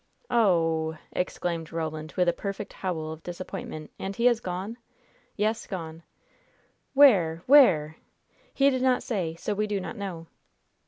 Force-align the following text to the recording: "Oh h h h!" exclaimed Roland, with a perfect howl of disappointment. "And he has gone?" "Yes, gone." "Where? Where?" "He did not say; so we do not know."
"Oh 0.31 0.93
h 0.93 0.97
h 0.97 0.99
h!" 1.03 1.07
exclaimed 1.21 1.71
Roland, 1.71 2.13
with 2.13 2.27
a 2.27 2.33
perfect 2.33 2.73
howl 2.73 3.11
of 3.11 3.21
disappointment. 3.21 3.91
"And 3.99 4.15
he 4.15 4.25
has 4.25 4.39
gone?" 4.39 4.77
"Yes, 5.35 5.67
gone." 5.67 6.01
"Where? 6.95 7.43
Where?" 7.45 7.97
"He 8.51 8.71
did 8.71 8.81
not 8.81 9.03
say; 9.03 9.35
so 9.35 9.53
we 9.53 9.67
do 9.67 9.79
not 9.79 9.95
know." 9.95 10.25